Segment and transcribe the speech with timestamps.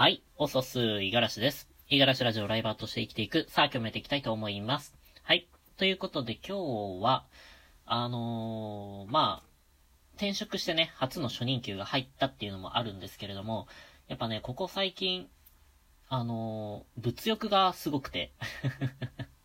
[0.00, 1.68] はい、おそす、いがらしです。
[1.88, 4.94] いがらしラジオライバーとして生きていく、さあ、今日もやっていきたいと思います。
[5.24, 5.48] はい。
[5.76, 7.26] ということで今日は、
[7.84, 9.48] あのー、まあ、
[10.14, 13.66] 転職してね、初の初任給が入ったっていうのもあるんですけれども、
[14.06, 15.26] やっぱね、ここ最近、
[16.08, 18.30] あのー、物欲がすごくて。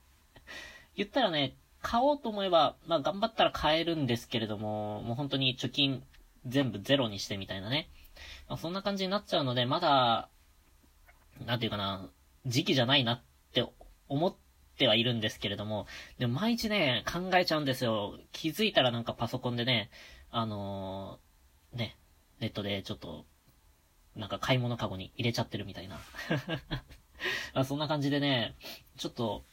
[0.95, 6.03] 言ったらね、買おうと思えば、まあ頑張ったら買えるんですけれども、もう本当に貯金
[6.45, 7.89] 全部ゼロにしてみたいなね。
[8.47, 10.29] まあ、そんな感じになっちゃうので、まだ、
[11.45, 12.09] なんていうかな、
[12.45, 13.21] 時期じゃないなっ
[13.53, 13.65] て
[14.07, 14.35] 思っ
[14.77, 15.87] てはいるんですけれども、
[16.19, 18.19] でも毎日ね、考えちゃうんですよ。
[18.31, 19.89] 気づいたらなんかパソコンでね、
[20.31, 21.97] あのー、ね、
[22.39, 23.25] ネットでちょっと、
[24.15, 25.99] なんか買い物カゴに入れちゃってるみたいな。
[27.53, 28.55] あそんな感じでね、
[28.97, 29.43] ちょっと、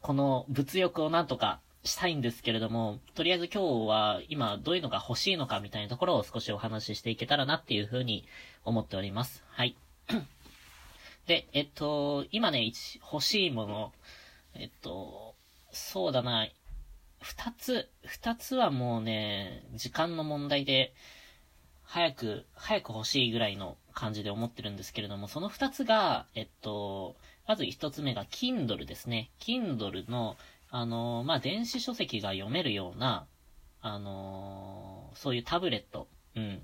[0.00, 8.26] この物欲をなんとかしたいんですけれども、とりあえず今日は今どういうのが欲しいのかみたいなところを少しお話ししていけたらなっていうふうに
[8.64, 9.44] 思っております。
[9.48, 9.76] はい。
[11.26, 12.72] で、えっと、今ね、
[13.12, 13.92] 欲しいもの、
[14.54, 15.34] えっと、
[15.70, 16.48] そうだな、
[17.20, 20.94] 二つ、二つはもうね、時間の問題で、
[21.82, 29.30] 早く、早く欲しいぐらいの感じで思ってるんですけれども、その二つが、えっと、まず一つ目が Kindle ですね。
[29.40, 30.36] Kindle の、
[30.70, 33.26] あの、まあ、電子書籍が読めるような、
[33.80, 36.06] あの、そういうタブレット。
[36.36, 36.62] うん。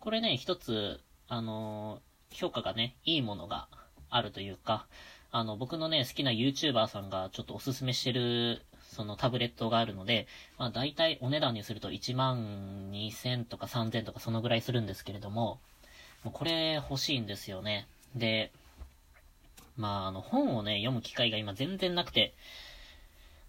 [0.00, 3.68] これね、一つ、あの、評価がね、いいものが
[4.16, 4.86] あるというか、
[5.32, 8.62] あの、僕のね、好きな YouTuber さんがちょっとおすすめしてる、
[8.92, 15.58] そのタブレットがあるので、まあ大体お値段にすると1万2000とか3000とかそのぐらいするんですけれども、
[16.22, 17.88] もうこれ欲しいんですよね。
[18.14, 18.52] で、
[19.76, 22.34] まああの本をね、読む機会が今全然なくて、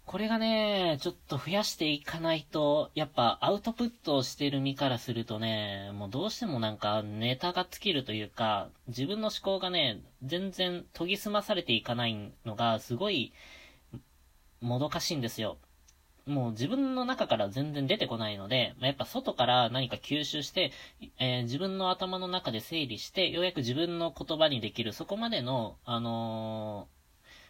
[0.06, 13.32] これがね、ちょっと増やしていかないと、やっぱアウトプットをしてる身からするとね、もうどうしてもなんかネタが尽きるというか、自分の思考がね、全然研ぎ澄まされていかないのが、すごい、
[14.60, 15.58] もどかしいんですよ。
[16.24, 20.72] もう自分の中から全然出てこないので、やっぱ外から何か吸収して、
[21.18, 26.95] えー、自分の頭の中で整理して、ようやく自分の言葉にできる、そこまでの、あのー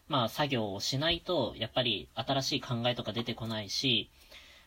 [0.09, 4.11] まあ作業をしないと、やっぱり新しい考えとか出てこないし、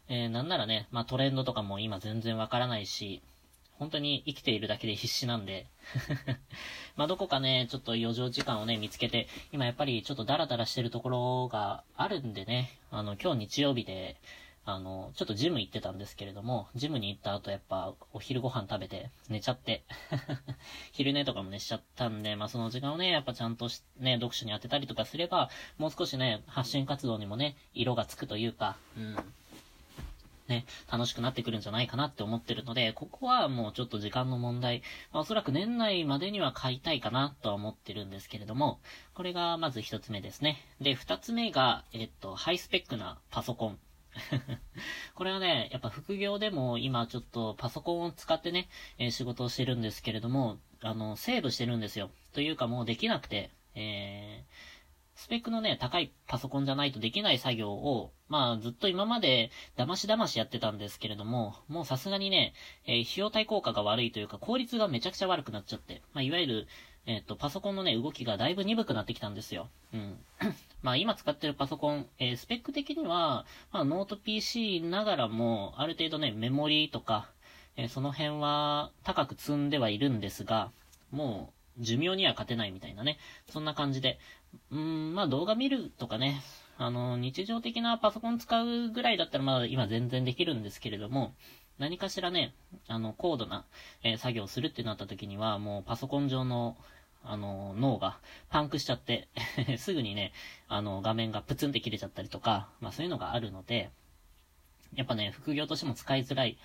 [0.10, 3.22] えー、なんならね、まあトレンドとかも今全然わからないし、
[3.80, 5.66] 本当に生きているだけで必死なんで
[6.98, 14.18] まあどこかね、ちょっと余剰時間をね、見つけて、今やっぱりちょっとダラダラしてるところがあるんでね、あの、今日日曜日で、
[14.74, 19.84] あの、ちょっとジム行ってたんですけれども、ジムに行った後やっぱお昼ご飯食べて寝ちゃって
[20.92, 29.34] 昼寝とかもねしちゃったんで、まあその時間をね、やっぱちゃんとね、読書に当てたりとかすれば、もう少しね、発信活動にもね、色がつくというか、うん。
[30.50, 34.82] ね、楽しくなってくるんじゃないかなって思ってるので、ここはもうちょっと時間の問題。
[35.14, 38.80] まあ、おそらく年内までには買いたいかなとは思ってるんですけれども、
[39.14, 40.58] これがまず一つ目ですね。
[40.82, 43.80] で、二つ目が、えっと、ハイスペックなパソコン。
[45.16, 52.12] これはね、やっぱ副業でも今ちょっとパソコンを使ってね、えー、仕事をしてるんですけれども、あの、セーブしてるんですよ。
[52.34, 54.54] というかもうできなくて、えー、
[55.20, 62.54] スペックのね、高いパソコンじゃないとできない作業を、まあずっと今まで騙し騙しやってたんですけれども、もうさすがにね、
[62.86, 66.68] えー、費用対効果が悪いというか効率がめちゃくちゃ悪くなっちゃって、まあいわゆる、
[67.10, 69.68] えっ、と、パソコンのね、動きがだいぶ鈍くなってきたんですよ。
[69.96, 70.20] うん。
[70.84, 77.32] まあ今使ってるパソコン、えー、スペック的には、まあノート PC ながらも、ある程度ね、メモリーとか、
[77.78, 80.72] えー、その辺は高く積んではいるんですが、
[81.10, 83.18] もう、寿命には勝てないみたいなね。
[83.50, 84.20] そんな感じで。
[84.70, 86.44] うん、まあ動画見るとかね、
[86.78, 91.34] あの、日常的なパソコン使うぐらいだったらまだ今全然できるんですけれども、
[91.80, 92.54] 何かしらね、
[92.88, 93.66] あの、高度な、
[94.04, 96.78] えー、作業をするってなった時には、もうパソコン上の、
[97.24, 98.20] あの、脳が
[98.50, 99.28] パンクしちゃって
[99.78, 100.32] すぐにね、
[100.68, 103.92] あの、画面がプツンって切れちゃったりとか、まあそういうのがあるので、
[104.96, 106.58] やっぱね、副業としても使いづらい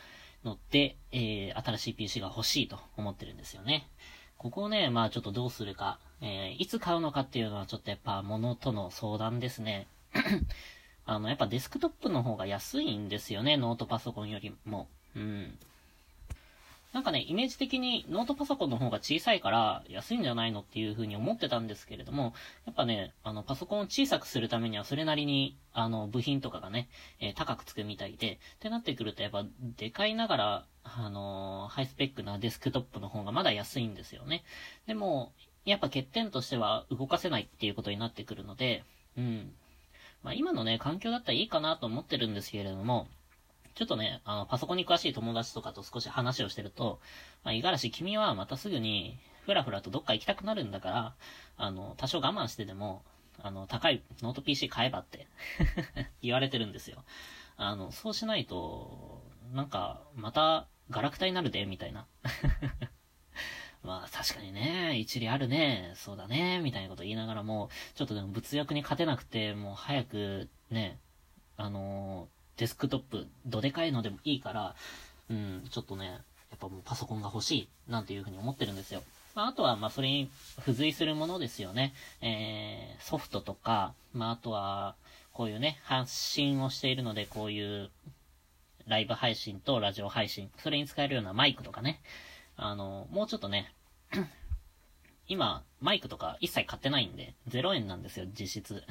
[0.45, 3.89] ので、えー、新しい PC が欲しいと思ってるんですよね。
[4.37, 9.89] ここをね、まあちょっとどうするか、えー、いつ買うのかっていうのはちょっとやっぱ物との相談ですね。
[11.07, 14.89] あの、やっぱデスクトップの方が安いんですよね、ノートパソコンよりも。
[15.17, 15.59] うん。
[16.95, 22.35] なんかね、イメージ的にノートパソコンの方が小さいから安いんじゃないのっていう風に思ってたんですけれども、
[22.67, 26.89] やっぱね、あの、パソコンを小さくするためにはそれなりに、あの、部品とかがね、
[27.19, 29.45] えー、高くつくみたいで、ってなってくるとやっぱ、
[29.77, 34.45] でかいながら、あのー、ハイスペックなデスクトップの方がまだ安いんですよね。
[34.87, 35.33] でも、
[35.65, 38.85] やっぱ欠点としては動かせないっていうことになってくるので、
[39.19, 39.53] うん。
[40.23, 43.09] まあ今のね、環境だったらいいかなと思ってるんですけれども、
[43.75, 47.01] ちょっとね、あの、パソコンに詳しい友達とかと少し話をしてると、
[47.43, 51.15] まあ、五十嵐君はまたすぐに、ふらふらとどっか行きたくなるんだから、
[51.57, 53.03] あの、多少我慢してでも、
[53.43, 55.27] あの、高いノート PC 買えばって
[56.23, 57.05] 言われてるんですよ。
[57.57, 59.23] あの、そうしないと、
[59.53, 62.07] なんか、また、ガラクタになるで、みたいな。
[63.83, 70.99] まあ確かにね、一理あるね、そうだね、みたいなこと言いながらも、ちょっとでも物欲に勝てなくて、もう早くね、
[71.59, 74.75] あの、デスクトップ、どでかいのでもいいから、
[75.31, 79.03] うん、ちょっとね、やっぱもうパソコンが欲しい、なんていうふうに思ってるんですよ。
[79.35, 80.31] まあ、あとは、まあ、それに
[80.61, 81.93] 付随するものですよね。
[82.21, 84.95] えー、ソフトとか、まあ、あとは、
[85.33, 87.91] こういうね、発信をしているので、こういう、
[88.87, 92.01] ライブ配信とラジオ配信、それに使えるようなマイクとかね、
[92.57, 93.73] あの、もうちょっとね、
[95.27, 98.85] 今、マイクとか一切買ってないんで、0円なんですよ、実質。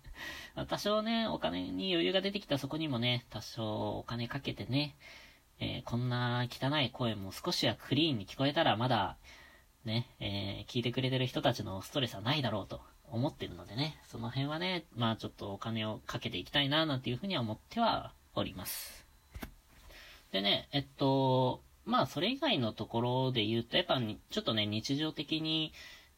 [0.68, 4.96] 多少ね、お金に余裕が出てきたそこにもね、多少お金かけてね、
[5.58, 9.16] えー、こんな汚い声も少しはクリーンに聞こえたらまだ、
[9.84, 19.06] ね、えー、聞いてくれてる人たちのストレスはないだろうと思ってるのでね、その辺はね、まあちょっとお金をかけていきたいな、なんていうふうには思ってはおります。
[20.32, 24.00] でね、えっと、まあそれ以外のところで言うと、やっぱ
[24.30, 25.72] ちょっとね、日常的に、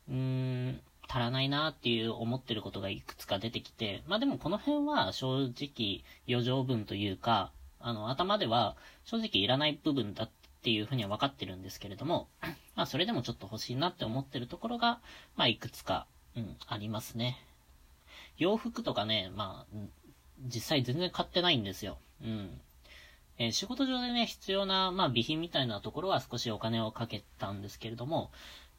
[0.08, 10.30] うーん、足らないなっていう思ってることがいくつか出てきて、まあでもこの辺は正直余剰分というか、あの、頭では正直いらない部分だっ
[10.62, 12.28] ていうふうには分かってるんですけれども、
[12.74, 15.00] まあそれでもちょっと欲しいなって思ってるところが、
[15.36, 16.06] まあいくつか、
[16.36, 17.38] うん、ありますね。
[18.38, 19.76] 洋服とかね、まあ、
[20.42, 21.98] 実際全然買ってないんですよ。
[22.22, 22.60] うん。
[23.42, 28.30] えー、仕事上でね、必要な、まあ備品みたいなところは少しお金をかけたんですけれども、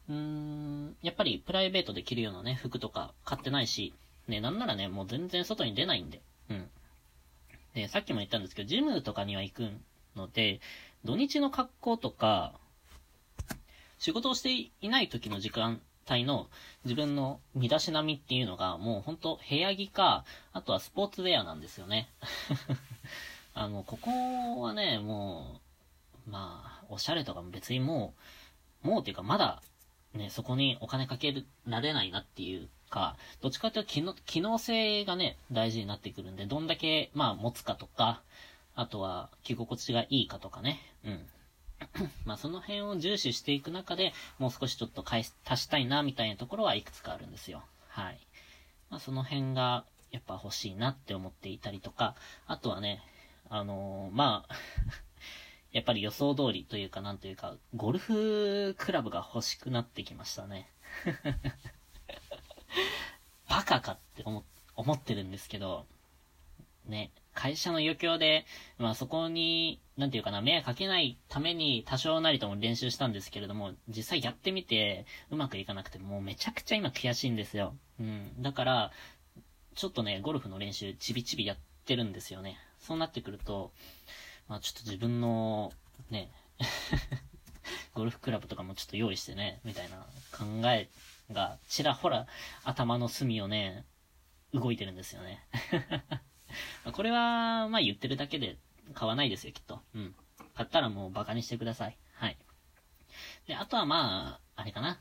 [0.08, 3.92] うーん、やっぱりプライベートで着るようなね、服とか買ってないし、
[4.26, 6.70] ね、なんならね、もう全然外に出ないんで、うん。
[7.74, 9.68] で、さっきも言ったんですけど、ジムとかには行く
[10.16, 10.60] ので、
[11.04, 12.54] 土日の格好とか、
[13.98, 14.50] 仕事をして
[14.80, 16.48] いない時の時間帯の
[16.84, 20.24] 自分の身だしなみっていうのが、もうほんと部屋着か、
[20.54, 22.08] あとはスポーツウェアなんですよね。
[23.54, 25.60] あの、ここはね、も
[26.26, 28.14] う、まあ、おしゃれとかも別にも
[28.84, 29.62] う、もうっていうかまだ、
[30.12, 31.34] ね、そこにお金かけ
[31.66, 38.22] られないなっていうか、どっちかというと機能機能性がね、大事になってくるんで、どんだけ、まあ、持つかとか、
[38.74, 41.26] あとは、着心地がいいかとかね、うん。
[42.26, 47.62] まあ、その辺を重視していく中で、もう少しちょっと返す、足したいな、みたいなところはいくつかあるんですよ。
[47.88, 48.18] はい。
[48.90, 52.14] まあ、その辺が、やっぱ欲しいなって思っていたりとか、
[52.46, 53.02] あとはね、
[53.48, 54.54] あのー、まあ
[55.72, 60.70] やっぱり予想通りというか、なんというか、ゴルフクラブが欲しくなってきましたね。
[63.48, 64.44] バカかって思、
[64.76, 65.86] 思ってるんですけど、
[66.86, 68.46] ね、会社の余興で、
[68.78, 77.74] まあそこに、なんていうかな、迷惑かけないために多少なりとも練習したんですけれども、実際やってみてうまくいかなくて、もうめちゃくちゃ今悔しいんですよ。
[77.98, 78.42] うん。
[78.42, 78.92] だから、
[79.74, 82.58] ちょっとね、ゴルフの練習ちびちびやっててるんですよね。
[82.80, 83.72] そうなってくると、
[84.48, 85.72] まあちょっと自分の、
[86.10, 86.30] ね、
[87.94, 89.96] ゴルフクラブとかもちょっと用意してね、みたいな
[90.32, 90.88] 考え
[91.32, 92.26] がちらほら
[92.64, 93.84] 頭の隅をね、
[94.52, 95.42] 動いてるんですよね。
[96.92, 98.58] これは、まあ言ってるだけで
[98.94, 99.82] 買わないですよ、きっと。
[99.94, 100.14] うん。
[100.54, 101.98] 買ったらもうバカにしてください。
[102.14, 102.38] はい。
[103.46, 105.00] で、あとはまあ、あれかな。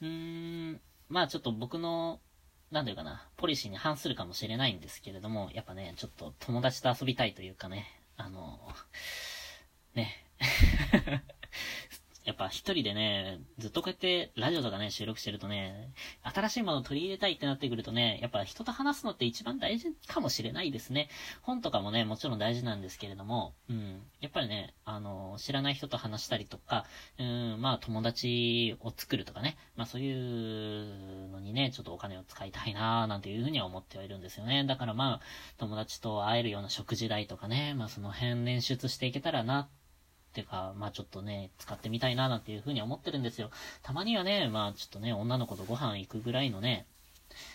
[0.00, 2.20] うーん、まあちょっと僕の、
[2.70, 8.58] なんていうかな、ポリシーに反するかもしれないんですけれども、やっぱね、ちょっと友達と遊びたいというかね、あの、
[9.94, 10.25] ね、
[12.36, 15.90] っぱ一人でね、ずっとこうやってラジオとかね、収録してるとね、
[16.22, 21.08] 新しいものを取り入れたいってなってくるとね、やっぱ人と話すのって一番大事かもしれないですね。
[21.40, 24.02] 本とかもね、もちろん大事なんですけれども、うん。
[24.20, 26.84] やっぱりね、あの、知らない人と話したりとか、
[27.18, 34.64] うん、まあ友達を作るとかね、まあそういうのにね、ちょっとお金を使いたいなーなんていうふうには思ってはいるんですよね。
[34.64, 35.20] だからまあ、
[35.56, 39.85] 友達と会えるような食事代とかね、まあその辺捻出していけたらなって
[40.36, 43.50] ていうか、まあちょっとね、使ってみたいななんていうふうに思ってるんですよ。
[43.82, 46.86] たまにはね、まあちょっとね、女の子とご飯行くぐらいのね、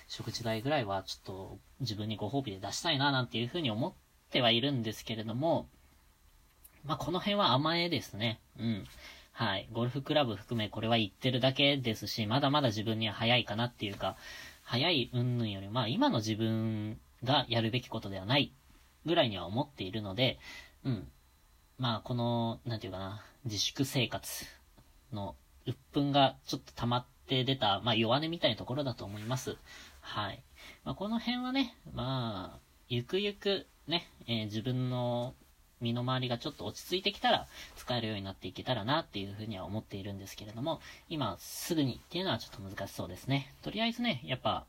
[0.08, 3.94] 食事代ぐらいはちょっと自分にご褒美で出したいななんていうふうに思っ
[4.32, 5.70] てはいるんですけれども、
[6.84, 8.42] まあこの辺は甘えですね。
[8.60, 8.86] うん。
[9.32, 9.70] はい。
[9.72, 14.18] ゴルフクラブ含めこれは言ってるだけですし、まだまだ自分には早いかなっていうか、
[14.64, 18.54] 早い云々より、まあ今の自分がやるべきことではない
[19.06, 20.40] ぐらいには思っているので、
[20.84, 21.08] うん。
[21.82, 24.46] まあ、この、なんていうかな、自粛生活
[25.12, 25.36] の
[25.66, 29.58] 鬱憤がちょっと溜まって出た、まあ、弱音みたいなところだと思います。
[30.00, 30.44] はい。
[30.84, 35.34] まあ、この辺はね、まあ、ゆくゆくね、えー、自分の、
[35.80, 43.56] 身の回りがちょっと落ち着いてきたら、使えるようになっていけたらなっていうふうには思っているんですけれども、今すぐにっていうのはちょっと難しそうですね。
[43.64, 44.68] とりあえずね、やっぱ、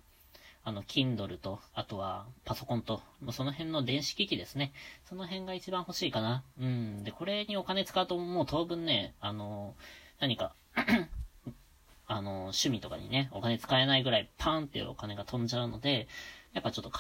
[0.65, 4.73] あの、Kindle と、あとはパソコンと、もうその辺の電子機器ですね。
[5.09, 6.45] その辺が一番欲しいかな。
[6.61, 7.03] うん。
[7.05, 9.75] で、これにお金使うともう当分ね、あの、
[10.21, 10.55] 何か
[12.07, 16.07] あの、趣味とかにね、お金使えないぐらいパーンってお金が飛んじゃうので、
[16.53, 16.91] やっぱちょっと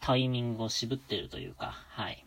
[0.00, 2.24] タイミングを渋ってるというか、はい。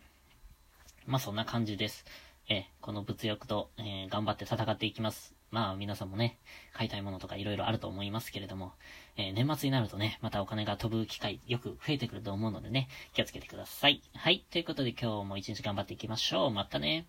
[1.06, 2.06] まあそんな感じです。
[2.48, 5.37] えこの物欲と、えー、頑張って戦っていきます。
[5.50, 6.38] まあ皆さんもね、
[6.72, 8.72] 買いたいものとか色々あると思いますけれども、
[9.16, 14.02] えー、年末になるとね、またお金が飛ぶ機会よく増えてくると思うのでね、気をつけてください。
[14.14, 14.44] はい。
[14.50, 16.50] ということで今日も一日頑張っていきましょう。
[16.50, 17.06] またね。